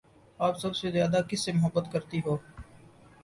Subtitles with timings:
[0.39, 2.37] آپ سب سے زیادہ کس سے محبت کرتی ہو؟